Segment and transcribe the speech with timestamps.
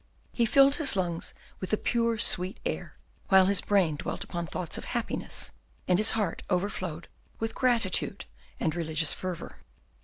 [0.33, 4.75] He filled his lungs with the pure, sweet air, while his brain dwelt upon thoughts
[4.79, 5.51] of happiness,
[5.87, 8.25] and his heart overflowed with gratitude
[8.59, 9.57] and religious fervour.